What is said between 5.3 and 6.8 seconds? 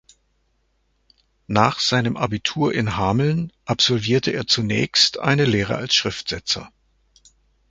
Lehre als Schriftsetzer.